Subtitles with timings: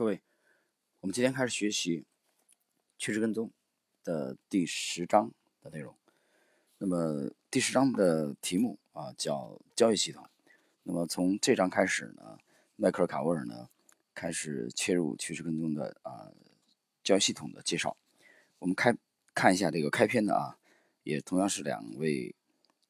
[0.00, 0.22] 各位，
[1.00, 2.06] 我们今天开始学习
[2.96, 3.52] 趋势跟踪
[4.02, 5.30] 的第十章
[5.60, 5.94] 的内容。
[6.78, 10.26] 那么第十章的题目啊叫交易系统。
[10.84, 12.38] 那么从这章开始呢，
[12.76, 13.68] 迈克尔卡沃尔呢
[14.14, 16.32] 开始切入趋势跟踪的啊
[17.04, 17.94] 交易系统的介绍。
[18.58, 18.96] 我们开
[19.34, 20.56] 看一下这个开篇的啊，
[21.02, 22.34] 也同样是两位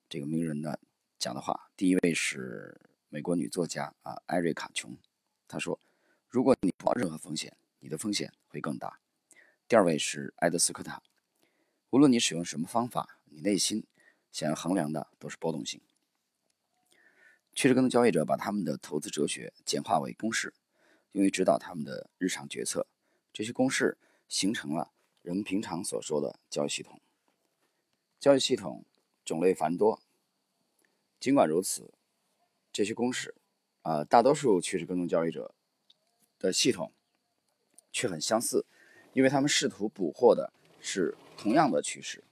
[0.09, 0.79] 这个名人的
[1.19, 1.73] 讲的话。
[1.77, 4.97] 第一位是美国女作家啊艾瑞卡琼，
[5.49, 5.81] 她说。
[6.31, 9.00] 如果你不冒任何风险，你的风险会更大。
[9.67, 11.03] 第二位是埃德斯科塔。
[11.91, 13.85] 无论你使用什么方法，你内心
[14.31, 15.81] 想要衡量的都是波动性。
[17.53, 20.54] 趋势跟踪交易者把他们的投资哲学简化为公式，
[21.11, 22.87] 用于指导他们的日常决策。
[23.32, 24.93] 这些公式形成了
[25.23, 27.01] 人们平常所说的交易系统。
[28.21, 28.85] 交易系统
[29.25, 30.01] 种类繁多，
[31.18, 31.93] 尽管如此，
[32.73, 33.34] 这些公式，
[33.83, 35.53] 啊，大多数趋势跟踪交易者。
[36.41, 36.92] 的系统
[37.92, 38.67] 却很相似，
[39.12, 42.25] 因为他们试图捕获的是同样的趋势。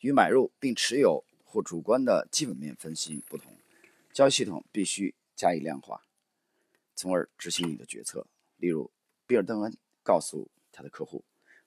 [0.00, 3.56] 与买入并持有或主观的基本面分析不同，
[4.12, 6.04] 交易系统必须加以量化，
[6.94, 8.26] 从而执行你的决策。
[8.56, 8.90] 例如，
[9.26, 11.24] 比尔·邓恩告诉他的客户，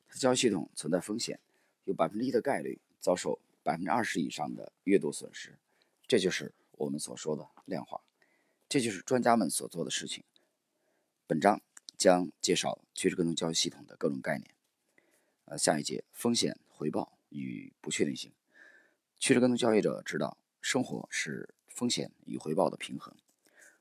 [0.08, 1.40] 他的交易系统存在风险，
[1.84, 5.60] 有百分之一的概率遭受百分之二十以上的月度损失。
[6.08, 8.02] 这就是我们所说的量化，
[8.68, 10.24] 这就是专家们所做的事情。
[11.32, 11.62] 本章
[11.96, 14.54] 将介绍趋势跟踪交易系统的各种概念。
[15.46, 18.34] 呃，下一节风险回报与不确定性。
[19.18, 23.16] 趋势跟踪交易者知道，生活是风险与回报的平衡。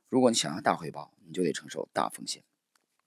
[0.09, 2.45] 如果你想要大回报，你就得承受大风险；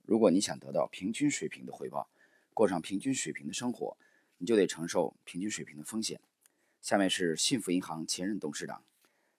[0.04, 2.10] 如果你想得到平均水平的回报，
[2.54, 3.96] 过上平均水平的生活，
[4.40, 6.20] 你就得承受平均水平的风险。
[6.82, 8.84] 下面是幸福银行前任董事长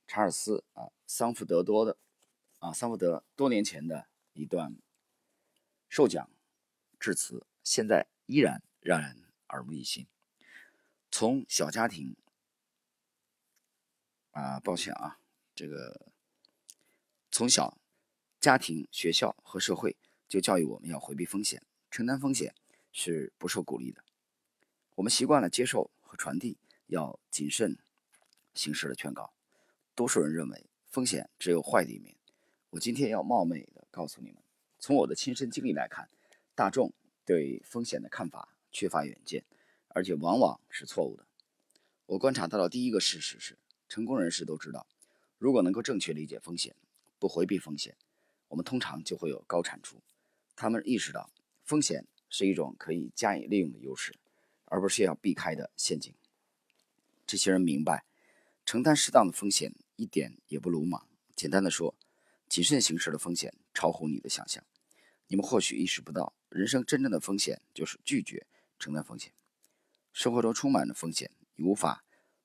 [0.06, 1.98] 查尔斯啊桑福德多的
[2.58, 4.74] 啊桑福德多年前的一段。
[5.88, 6.30] 受奖
[6.98, 10.06] 致辞，现在依然让人耳目一新。
[11.10, 12.16] 从小家庭
[14.32, 15.20] 啊，抱歉啊，
[15.54, 16.12] 这个
[17.30, 17.78] 从小
[18.40, 19.96] 家庭、学校和社会
[20.28, 22.54] 就教育我们要回避风险，承担风险
[22.90, 24.04] 是不受鼓励的。
[24.96, 27.78] 我们习惯了接受和传递要谨慎
[28.54, 29.32] 行事的劝告。
[29.94, 32.16] 多数人认为风险只有坏的一面。
[32.70, 34.43] 我今天要冒昧的告诉你们。
[34.86, 36.10] 从我的亲身经历来看，
[36.54, 36.92] 大众
[37.24, 39.42] 对风险的看法缺乏远见，
[39.88, 41.24] 而且往往是错误的。
[42.04, 43.56] 我观察到的第一个事实是，
[43.88, 44.86] 成功人士都知道，
[45.38, 46.76] 如果能够正确理解风险，
[47.18, 47.96] 不回避风险，
[48.48, 50.02] 我们通常就会有高产出。
[50.54, 51.30] 他们意识到，
[51.62, 54.14] 风险是一种可以加以利用的优势，
[54.66, 56.12] 而不是要避开的陷阱。
[57.26, 58.04] 这些人明白，
[58.66, 61.08] 承担适当的风险一点也不鲁莽。
[61.34, 61.94] 简单的说，
[62.50, 64.62] 谨慎行事的风险超乎你的想象。
[65.26, 68.46] 你们或许意识不到，人生真正的风险就是拒绝
[68.78, 69.32] 承担风险。
[70.12, 72.04] 生活中充满着风险，你无法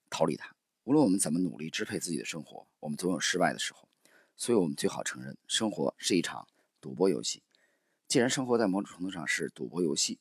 [0.10, 0.56] 逃离它。
[0.86, 3.88] 无论我们怎么努力支配自己的生活，我们总有失败的时候。
[4.36, 6.48] 所以，我们最好承认，生活是一场
[6.80, 7.44] 赌博游戏。
[8.08, 10.18] 既然生活在某种程度上是赌博游戏，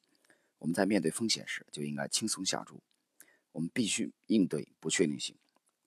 [0.59, 2.83] 我们在面对风险时就应该轻松下注。
[3.53, 5.37] 我们必须应对不确定性，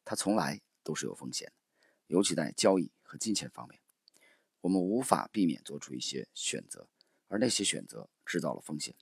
[0.05, 1.53] 它从来都是有风险的，
[2.07, 3.80] 尤其在交易和金钱方面。
[4.61, 6.87] 我们无法避免做出一些选择，
[7.27, 8.95] 而那些选择制造了风险。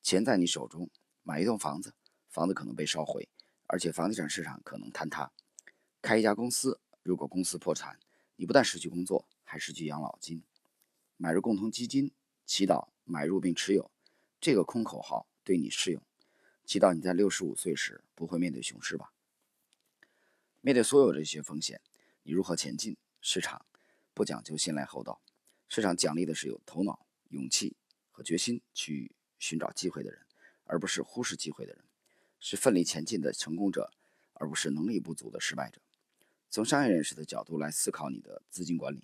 [0.00, 0.88] 钱在你手中，
[1.22, 1.94] 买一栋房子，
[2.28, 3.28] 房子可能被烧毁，
[3.66, 5.32] 而且房地产市场可能坍塌。
[6.00, 7.98] 开一家公司，如果公司破产，
[8.36, 10.42] 你不但失去工作，还失去养老金。
[11.16, 12.12] 买入共同基金，
[12.46, 13.90] 祈祷买入并持有，
[14.40, 16.02] 这个空口号对你适用。
[16.64, 19.12] 祈祷你在六十五岁时不会面对熊市吧？
[20.60, 21.80] 面对所有这些风险，
[22.22, 22.96] 你如何前进？
[23.20, 23.66] 市场。
[24.14, 25.20] 不讲究先来后到，
[25.68, 27.76] 市场奖励的是有头脑、勇气
[28.10, 30.26] 和决心去寻找机会的人，
[30.64, 31.82] 而不是忽视机会的人；
[32.38, 33.90] 是奋力前进的成功者，
[34.34, 35.80] 而不是能力不足的失败者。
[36.50, 39.02] 从商业人士的角度来思考你的资金管理，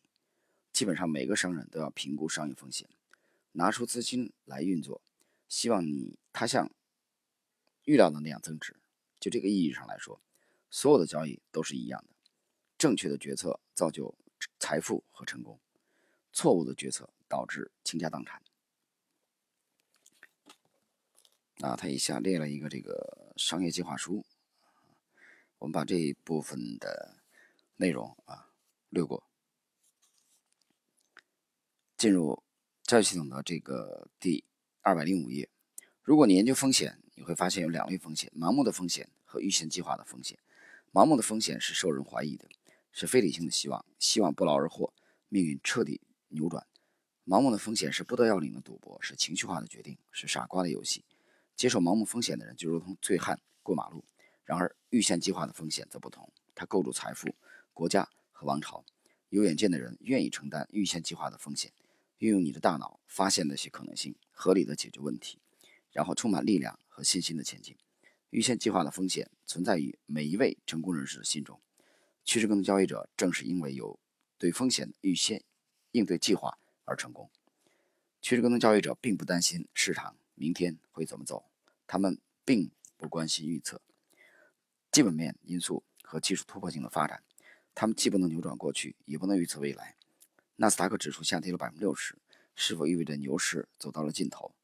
[0.73, 2.87] 基本上每个商人都要评估商业风险，
[3.53, 5.01] 拿出资金来运作，
[5.49, 6.71] 希望你他像
[7.85, 8.77] 预料的那样增值。
[9.19, 10.21] 就这个意义上来说，
[10.71, 12.15] 所有的交易都是一样的，
[12.77, 14.15] 正确的决策造就。
[14.59, 15.59] 财富和成功，
[16.33, 18.43] 错误的决策导致倾家荡产。
[21.61, 24.25] 啊，他以下列了一个这个商业计划书，
[25.59, 27.17] 我们把这一部分的
[27.77, 28.53] 内容啊
[28.91, 29.25] 略过，
[31.97, 32.43] 进入
[32.85, 34.45] 教育系统的这个第
[34.83, 35.51] 二百零五页。
[36.03, 40.39] 如果你研究风险，你会发现有两类风险：盲目的风险和预先计划的风险。
[40.93, 42.49] 盲目的风险是受人怀疑的。
[43.01, 44.93] 是非理性的希望，希望不劳而获，
[45.29, 46.01] 命运彻底
[46.31, 46.67] 扭转。
[47.25, 51.05] 盲目的风险是不得要领的赌博，是情绪化的决定，是傻瓜的游戏。
[51.55, 54.05] 接受盲目风险的人就如同醉汉过马路。
[54.43, 57.37] 然而，预先计划的风险则不同，它构筑财富、
[57.73, 58.85] 国家和王朝。
[59.29, 61.73] 有远见的人愿意承担预先计划的风险，
[62.17, 65.39] 运用你的大脑发现那些可能性，合理的解决问题，
[65.93, 67.77] 然后充满力量和信心的前进。
[68.31, 71.61] 预先计划的风险存在于每一位成功人士的心中。
[72.29, 73.99] 趋势跟踪交易者正是因为有
[74.37, 75.43] 对风险预先
[75.93, 77.31] 应对计划而成功。
[78.21, 81.47] 趋势跟踪交易者并不担心市场明天会怎么走，
[81.87, 83.81] 他们并不关心预测。
[84.93, 87.23] 基本面因素和技术突破性的发展，
[87.75, 89.97] 他们既不能扭转过去，也不能预测未来。
[90.57, 92.19] 纳斯达克指数下跌了百分之六十，
[92.55, 94.55] 是否意味着牛市走到了尽头？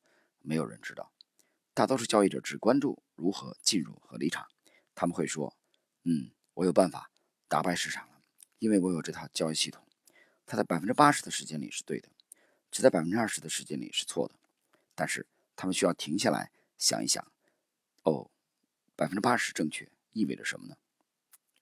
[0.43, 1.11] 没有人知道。
[1.73, 4.47] 大多数交易者只关注如何进入和离场。
[4.95, 5.57] 他们会说
[6.05, 7.11] ：“嗯，我有办法
[7.55, 8.21] 打败市场了，
[8.59, 9.81] 因为我有这套交易系统。
[10.45, 12.09] 它在百分之八十的时间里是对的，
[12.69, 14.35] 只在百分之二十的时间里是错的。
[14.97, 15.25] 但是
[15.55, 17.25] 他们需要停下来想一想：
[18.03, 18.29] 哦，
[18.97, 20.77] 百分之八十正确。”意味着什么呢？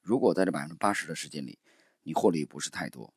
[0.01, 1.59] 如果在这百分之八十的时间里，
[2.05, 3.13] 你获利不是太多，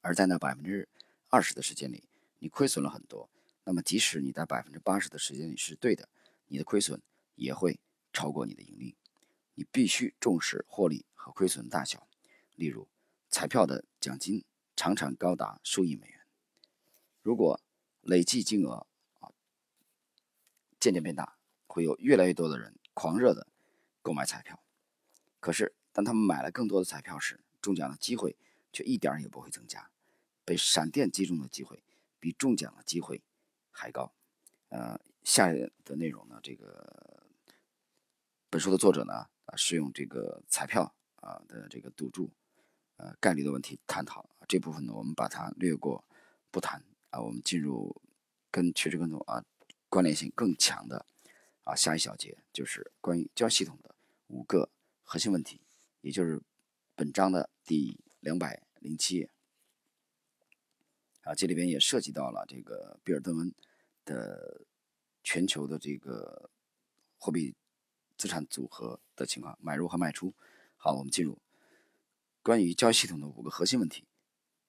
[0.00, 0.88] 而在那百分之
[1.28, 2.08] 二十的时间里，
[2.38, 3.28] 你亏损了很多，
[3.64, 6.08] 那么即使你在百分之八十的时间里是对的，
[6.46, 7.02] 你的亏损
[7.34, 7.78] 也会
[8.10, 8.96] 超过你的盈利。
[9.54, 12.06] 你必须重视获利和亏损大小。
[12.54, 12.88] 例如，
[13.28, 14.44] 彩票的奖金
[14.76, 16.20] 常常高达数亿美元，
[17.22, 17.60] 如果
[18.02, 18.86] 累计金额
[19.20, 19.32] 啊
[20.78, 23.48] 渐渐变大，会有越来越多的人狂热的。
[24.02, 24.62] 购买彩票，
[25.40, 28.36] 可是当他们买了更多的彩票时，中奖的机会
[28.70, 29.90] 却一点也不会增加。
[30.44, 31.82] 被闪电击中的机会
[32.20, 33.22] 比中奖的机会
[33.70, 34.12] 还高。
[34.68, 35.50] 呃，下
[35.86, 37.26] 的内容呢，这个
[38.50, 42.30] 本书的作者呢，啊，是用这个彩票啊的这个赌注，
[42.96, 44.28] 呃，概率的问题探讨。
[44.46, 46.04] 这部分呢，我们把它略过
[46.50, 47.20] 不谈啊。
[47.20, 48.02] 我们进入
[48.50, 49.44] 跟趋势跟踪啊
[49.88, 51.06] 关联性更强的
[51.64, 53.94] 啊下一小节，就是关于交易系统的。
[54.28, 54.70] 五个
[55.02, 55.60] 核心问题，
[56.00, 56.42] 也就是
[56.96, 59.30] 本章的第两百零七页
[61.22, 63.54] 啊，这里边也涉及到了这个比尔·邓恩
[64.04, 64.62] 的
[65.22, 66.50] 全球的这个
[67.18, 67.54] 货币
[68.24, 70.32] 资产组合的情况，买入和卖出。
[70.78, 71.42] 好，我们进入
[72.42, 74.06] 关于交易系统的五个核心问题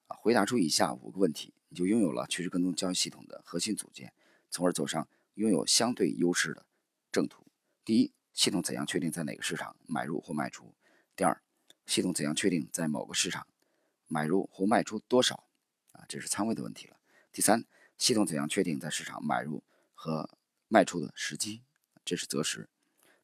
[0.07, 4.11] 啊，回答出以下五个问题，你就拥有了趋势跟踪交易系统的核心组件，
[4.49, 6.65] 从而走上拥有相对优势的
[7.13, 7.47] 正途。
[7.85, 8.11] 第一。
[8.33, 10.75] 系统怎样确定在哪个市场买入或卖出？
[11.15, 11.41] 第二，
[11.85, 13.47] 系统怎样确定在某个市场
[14.07, 15.47] 买入或卖出多少？
[15.93, 16.97] 啊，这是仓位的问题了。
[17.31, 17.63] 第三，
[17.97, 19.63] 系统怎样确定在市场买入
[19.93, 20.37] 和
[20.67, 21.63] 卖出的时机？
[22.03, 22.67] 这是择时。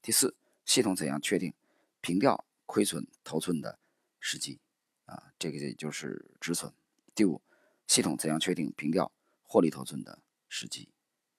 [0.02, 1.54] 第四，系统怎样确定
[2.02, 3.78] 平掉亏损头寸的
[4.20, 4.60] 时机？
[5.06, 6.74] 啊，这个也就是止损。
[7.14, 7.42] 第五，
[7.86, 9.12] 系统怎样确定平掉
[9.44, 10.20] 获利头寸的
[10.50, 10.90] 时机？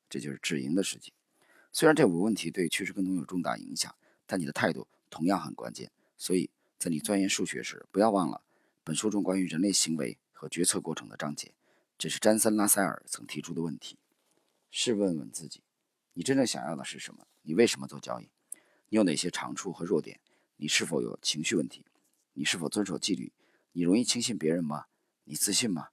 [0.09, 1.13] 这就是止盈的时机。
[1.73, 3.93] 虽然这五个问题对趋势跟踪有重大影响，
[4.27, 5.91] 但你的态度同样很关键。
[6.17, 8.43] 所以在你钻研数学时，不要忘了
[8.85, 11.53] 本书中关于人类行为和决策过程的章节。
[11.97, 13.99] 这是詹森·拉塞尔曾提出的问题。
[14.71, 15.63] 试问问自己：
[16.13, 17.27] 你真正想要的是什么？
[17.43, 18.29] 你为什么做交易？
[18.93, 20.21] 你有哪些长处和弱点？
[20.57, 21.87] 你是否有情绪问题？
[22.35, 23.33] 你是否遵守纪律？
[23.73, 24.85] 你容易轻信别人吗？
[25.25, 25.89] 你自信吗？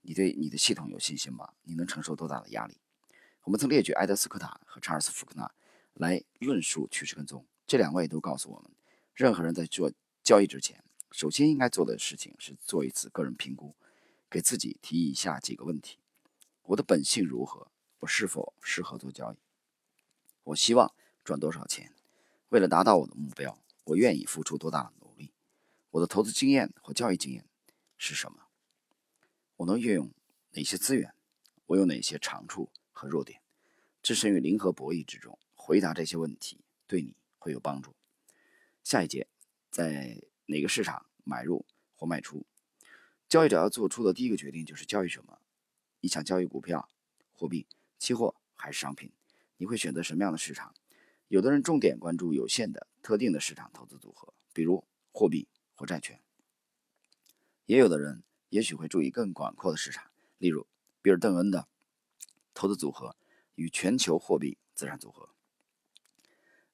[0.00, 1.50] 你对你的系统有信心吗？
[1.62, 2.80] 你能承受多大的压力？
[3.44, 5.48] 我们曾列举埃德斯科塔和查尔斯福克纳
[5.94, 8.72] 来论述趋势跟踪，这两位都告诉我们，
[9.14, 9.92] 任何人在做
[10.24, 13.76] 交易之前，首先应该做的事情是做一次个人评估，
[14.28, 16.00] 给自己提以下几个问题：
[16.64, 17.70] 我的本性如何？
[18.00, 19.36] 我是否适合做交易？
[20.42, 20.92] 我希望
[21.22, 21.94] 赚多少钱？
[22.50, 25.32] 为了达到我的目标，我愿意付出多大的努力？
[25.90, 27.44] 我的投资经验和交易经验
[27.96, 28.48] 是什么？
[29.56, 30.12] 我能运用
[30.52, 31.14] 哪些资源？
[31.66, 32.70] 我有哪些长处？
[32.92, 33.40] 和弱点，
[34.02, 37.94] 置身于零和博弈之中，回答这些问题对你会有帮助。
[38.84, 39.26] 下一节，
[39.70, 41.64] 在哪个市场买入
[41.94, 42.44] 或卖出？
[43.26, 45.38] 交易者要做出的第一个决定就是交易什么？
[46.00, 46.90] 你想交易股票、
[47.32, 47.66] 货币、
[47.98, 49.12] 期货还是商品？
[49.56, 50.74] 你会选择什么样的市场？
[51.30, 55.46] 有的人重点关注有限的特定的市场投资组合，比如货币
[55.76, 56.18] 或债券；
[57.66, 60.66] 也有的人也许会注意更广阔的市场，例如
[61.00, 61.68] 比尔·邓恩的。
[62.52, 63.16] 投资组合
[63.54, 65.30] 与全球货币资产组合。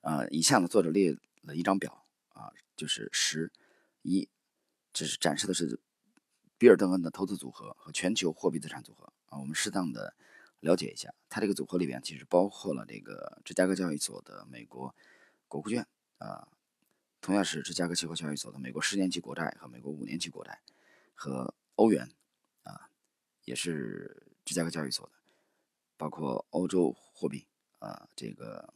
[0.00, 3.52] 啊，以下呢，作者列了一张表啊，就是十
[4.02, 4.26] 一，
[4.92, 5.78] 这是展示的是
[6.56, 9.38] 比尔·邓恩的投资组合和全球货币资产组合啊。
[9.38, 10.16] 我们适当的
[10.66, 14.94] 了解一下，它这个组合里边其实包括了这个芝加哥交易所的美国
[15.48, 15.86] 国库券
[16.18, 16.48] 啊，
[17.20, 20.60] 同样是芝加哥期货交易所的美国十年期国债和美国五年期国债
[21.14, 22.10] 和欧元
[22.64, 22.90] 啊，
[23.44, 24.24] 也是。
[24.46, 25.12] 芝加哥交易所的，
[25.96, 27.48] 包括欧洲货币
[27.80, 28.72] 啊，这个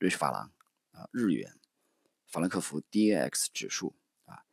[0.00, 0.50] 瑞士法郎
[0.92, 1.60] 啊，日元，
[2.24, 3.94] 法兰克福 DAX 指数
[4.24, 4.46] 啊，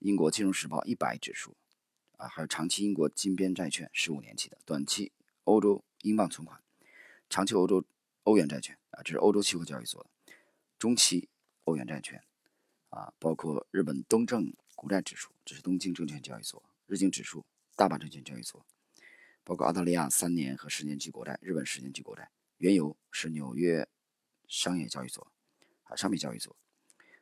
[0.00, 1.56] 英国金融时报一百指数
[2.18, 5.12] 啊，还有长期英国金边债券十五年期的，短期
[5.48, 6.62] 欧洲英镑存款，
[7.30, 7.82] 长期欧洲
[8.24, 10.10] 欧元债券啊，这是欧洲期货交易所的，
[10.78, 11.30] 中期
[11.64, 12.22] 欧元债券
[12.90, 18.62] 啊，包括日本东证股债指数，这是东京证券交易所，日经指数，大阪证券交易所。
[19.42, 23.88] 包括澳大利亚三年和十年期国债、日本十年期国债、原油是纽约
[24.46, 25.32] 商业交易所
[25.84, 26.54] 啊，商品交易所。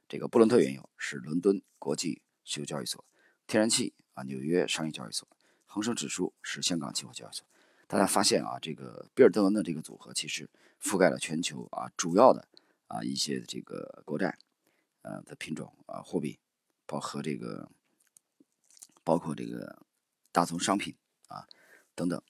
[0.08, 3.04] 这个布伦特原油是伦敦国际石油交易所，
[3.46, 5.28] 天然气啊，纽约商业交易所，
[5.64, 7.46] 恒生指数是香港期货交易所。
[7.86, 10.48] 大家发现啊，这个比尔邓恩的这个组合其实
[10.82, 12.48] 覆盖了全球啊主要的
[12.88, 14.38] 啊一些这个国债
[15.02, 16.38] 呃的品种啊货币，
[16.86, 17.70] 包和这个
[19.04, 19.82] 包括这个
[20.32, 20.96] 大宗商品
[21.28, 21.46] 啊。
[21.94, 22.22] 等等，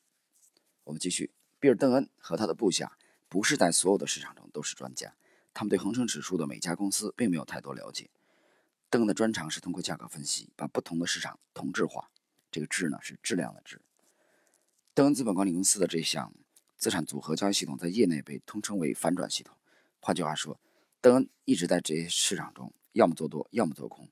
[0.84, 1.32] 我们继续。
[1.58, 2.96] 比尔·邓恩和他的部下
[3.28, 5.12] 不是在所有的市场中都是专家，
[5.52, 8.08] 他们对恒生指数的每家公司并没有太多了解。
[8.88, 12.10] 邓恩的专长是通过价格分析，把不同的市场同质化。
[12.52, 13.80] 这个“质”呢是质量的“质”。
[14.96, 16.32] 邓恩资本管理公司的这项
[16.78, 19.54] 资产组合交易系统在业内被通称为反转系统。
[20.00, 20.58] 换句话说，
[21.02, 24.08] 邓恩一直在这些市场中要么做多，要么做空。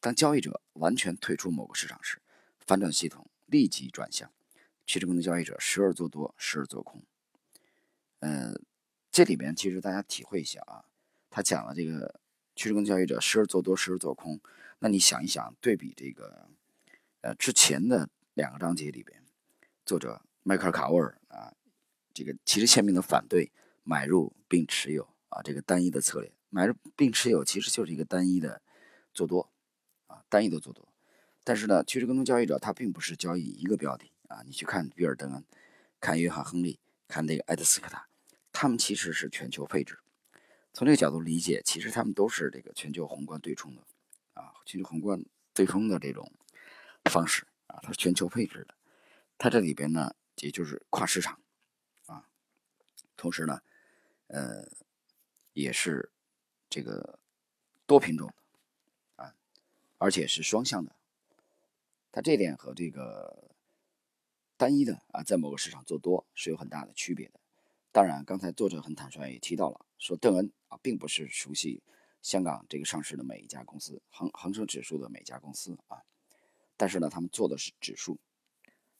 [0.00, 2.20] 当交易者完全退出某个市场时，
[2.58, 4.28] 反转系统立即转向。
[4.84, 7.04] 趋势跟踪交易者时而做多，时而做空。
[8.18, 8.60] 嗯，
[9.12, 10.86] 这里边其实大家体会一下啊，
[11.30, 12.18] 他讲了这个
[12.56, 14.40] 趋势跟踪交易者时而做多，时而做空。
[14.80, 16.48] 那你想一想，对比这个
[17.20, 19.22] 呃之前的两个章节里边，
[19.86, 21.54] 作者迈克尔卡沃尔啊，
[22.12, 23.52] 这个其实鲜明的反对
[23.84, 28.60] 买入并持有啊这个单一的策略，买入并持有其实就是一个单一的
[29.14, 29.48] 做多
[30.08, 30.92] 啊单一的做多。
[31.44, 34.10] 但是呢，趋势跟踪交易者他并不是交易一个标的。
[34.26, 35.44] 啊，你去看比尔·登恩，
[36.00, 38.08] 看约翰·亨利，看那个埃德斯科塔，
[38.50, 40.00] 他们其实是全球配置。
[40.72, 43.82] 从这个角度理解，其实他们都是这个全球宏观对冲的
[44.34, 45.24] 啊，全球宏观
[45.54, 46.28] 对冲的这种
[47.04, 48.74] 方式啊，它是全球配置的。
[49.38, 51.40] 它这里边呢，也就是跨市场
[52.06, 52.28] 啊，
[53.16, 53.62] 同时呢，
[54.28, 54.68] 呃，
[55.52, 56.10] 也是
[56.68, 57.18] 这个
[57.86, 58.32] 多品种
[59.16, 59.34] 啊，
[59.98, 60.94] 而且是双向的。
[62.12, 63.44] 它这点和这个。
[64.58, 67.38] 单一的啊，在某个市场做多是有很大的区别的。
[67.92, 71.82] 当然，刚才作者很坦率也提到了，说邓恩啊，并不是熟悉
[72.22, 76.02] 香港这个上市的每一家公司，恒恒生指数的每家公司啊。
[76.78, 78.18] 但是呢，他们做的是指数。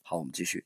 [0.09, 0.65] 好，我们继续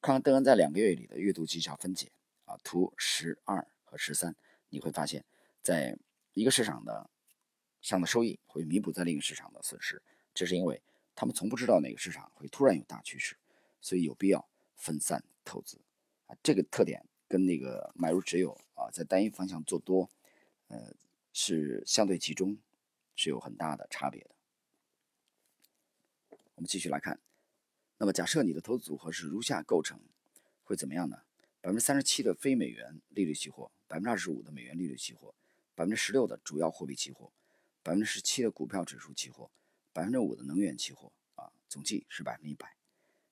[0.00, 2.10] 看看邓恩在两个月里的阅读绩效分解
[2.46, 4.34] 啊，图十二和十三，
[4.70, 5.26] 你会发现，
[5.60, 5.94] 在
[6.32, 7.10] 一个市场的
[7.82, 10.00] 上的收益会弥补在另一个市场的损失，
[10.32, 10.80] 这是因为
[11.14, 13.36] 他们从不知道哪个市场会突然有大趋势。
[13.82, 15.78] 所以有必要分散投资
[16.26, 20.08] 啊，这个特点跟那个买入持有啊，在单一方向做多，
[20.68, 20.94] 呃，
[21.34, 22.56] 是相对集中，
[23.16, 24.30] 是有很大的差别的。
[26.54, 27.20] 我们继续来看，
[28.02, 30.00] 那么假设你的投资组合是如下构成，
[30.64, 31.18] 会怎么样呢？
[31.60, 35.32] 百分之三十七的非美元利率期货，百分之二十五的美元利率期货，
[35.76, 37.30] 百分之十六的主要货币期货，
[37.80, 39.52] 百分之十七的股票指数期货，
[39.92, 42.74] 百分之五的能源期货啊，总计是百分之一百。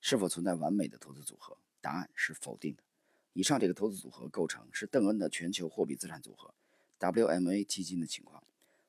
[0.00, 1.58] 是否存在完美的投资组合？
[1.80, 2.84] 答案是否定的。
[3.32, 6.54] 以上这个投资组合构成是邓恩的全球货币资产组合
[7.00, 8.44] （WMA 基金）的情况。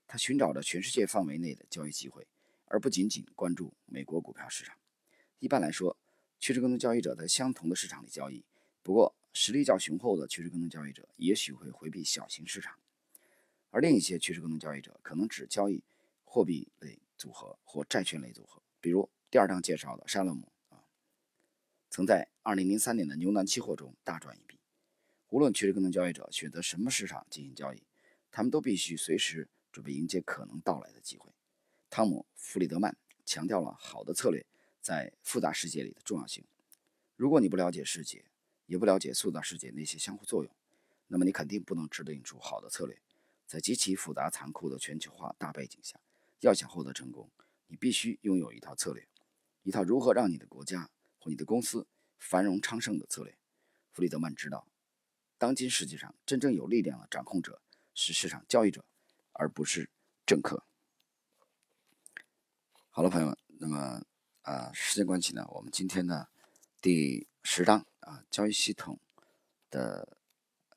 [0.05, 2.27] 他寻找着全世界范围内的交易机会，
[2.65, 4.77] 而不仅仅关注美国股票市场。
[5.41, 5.97] 一般来说，
[6.39, 8.45] 趋势跟踪交易者在相同的市场里交易。
[8.83, 12.77] 不过，实力较雄厚的趋势跟踪交易者也许会回避小型市场，
[13.71, 15.83] 而另一些趋势跟踪交易者可能只交易
[16.23, 20.51] 货币类组合或债券类组合，比如第二章介绍的沙勒姆。
[21.89, 24.59] 曾在2003年的牛腩期货中大赚一笔。
[25.29, 27.81] 无论趋势跟踪交易者选择什么市场进行交易，
[28.29, 31.31] 他们都必须随时准备迎接可能到来的机会。
[31.89, 32.95] 汤姆·弗里德曼
[33.25, 34.45] 强调了好的策略
[34.81, 36.43] 在复杂世界里的重要性。
[37.15, 38.25] 如果你不了解世界，
[38.65, 40.53] 也不了解塑造世界那些相互作用，
[41.07, 42.99] 那么你肯定不能制定出好的策略。
[43.47, 45.99] 在极其复杂残酷的全球化大背景下，
[46.39, 47.29] 要想获得成功，
[47.67, 49.07] 你必须拥有一套策略，
[49.63, 50.89] 一套如何让你的国家。
[51.23, 51.85] 或你的公司
[52.17, 53.37] 繁荣昌盛的策略，
[53.91, 54.67] 弗里德曼知道，
[55.37, 57.61] 当今世界上真正有力量的掌控者
[57.93, 58.83] 是市场交易者，
[59.33, 59.91] 而不是
[60.25, 60.65] 政客。
[62.89, 64.03] 好了，朋友们，那么
[64.43, 66.27] 啊，时间关系呢，我们今天呢
[66.81, 68.99] 第十章啊交易系统
[69.69, 70.17] 的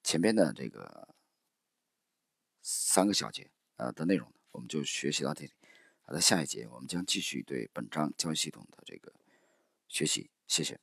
[0.02, 1.08] 前边的这个
[2.60, 5.52] 三个小节啊的内容，我们就学习到这里。
[6.02, 9.12] 好的，下一节我们将继续对本章交易系统的这个
[9.88, 10.30] 学习。
[10.46, 10.78] 谢谢。